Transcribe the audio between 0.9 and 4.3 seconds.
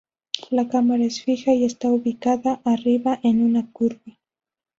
es fija y está ubicada arriba, en una curva.